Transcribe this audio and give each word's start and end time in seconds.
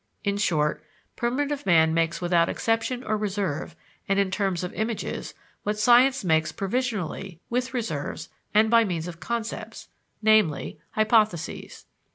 In 0.23 0.37
short, 0.37 0.83
primitive 1.15 1.63
man 1.67 1.93
makes 1.93 2.21
without 2.21 2.49
exception 2.49 3.03
or 3.03 3.15
reserve, 3.17 3.75
and 4.09 4.17
in 4.17 4.31
terms 4.31 4.63
of 4.63 4.73
images, 4.73 5.35
what 5.61 5.77
science 5.77 6.23
makes 6.23 6.51
provisionally, 6.51 7.39
with 7.51 7.71
reserves, 7.75 8.27
and 8.51 8.71
by 8.71 8.83
means 8.83 9.07
of 9.07 9.19
concepts 9.19 9.89
namely, 10.23 10.79
hypotheses. 10.93 11.85